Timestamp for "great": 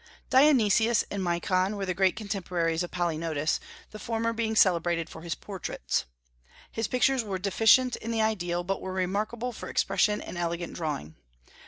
1.93-2.15